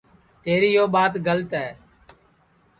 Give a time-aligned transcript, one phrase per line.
[0.43, 1.69] تیری یو ٻات گلت ہے